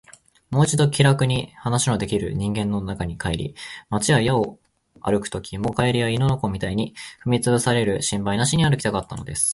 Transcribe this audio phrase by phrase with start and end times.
[0.49, 3.55] もう一度、気らくに話のできる人間の中に帰り、
[3.91, 4.57] 街や野を
[4.99, 9.49] 歩くときも、蛙や犬の子みたいに踏みつぶされる心配なしに歩きたかったのです。